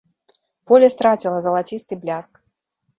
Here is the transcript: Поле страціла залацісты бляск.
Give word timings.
Поле 0.71 0.89
страціла 0.95 1.37
залацісты 1.49 1.93
бляск. 2.03 2.33